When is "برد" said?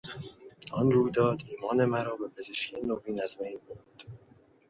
3.69-4.03